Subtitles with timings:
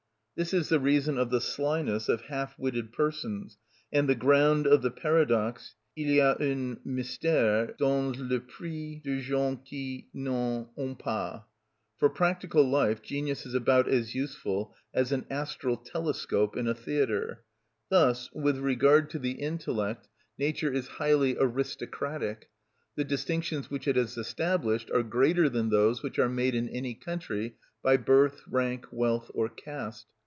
[0.33, 3.59] This is the reason of the slyness of half witted persons,
[3.93, 9.57] and the ground of the paradox: Il y a un mystère dans l'esprit des gens
[9.63, 11.43] qui n'en ont pas.
[11.99, 17.43] For practical life genius is about as useful as an astral telescope in a theatre.
[17.89, 20.07] Thus, with regard to the intellect
[20.39, 22.49] nature is highly aristocratic.
[22.95, 26.95] The distinctions which it has established are greater than those which are made in any
[26.95, 30.07] country by birth, rank, wealth, or caste.